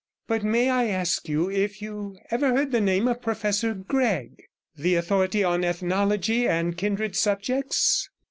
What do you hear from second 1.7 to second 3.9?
you ever heard the name of Professor